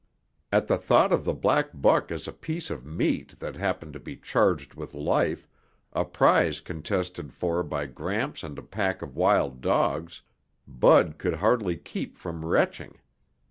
At 0.51 0.65
the 0.65 0.79
thought 0.79 1.13
of 1.13 1.25
the 1.25 1.33
black 1.35 1.69
buck 1.75 2.11
as 2.11 2.27
a 2.27 2.31
piece 2.33 2.71
of 2.71 2.87
meat 2.87 3.39
that 3.39 3.55
happened 3.55 3.93
to 3.93 3.99
be 3.99 4.15
charged 4.17 4.73
with 4.73 4.95
life, 4.95 5.47
a 5.93 6.03
prize 6.05 6.59
contested 6.59 7.31
for 7.31 7.61
by 7.61 7.85
Gramps 7.85 8.41
and 8.41 8.57
a 8.57 8.63
pack 8.63 9.03
of 9.03 9.15
wild 9.15 9.61
dogs, 9.61 10.23
Bud 10.67 11.19
could 11.19 11.35
hardly 11.35 11.75
keep 11.77 12.17
from 12.17 12.43
retching. 12.43 12.97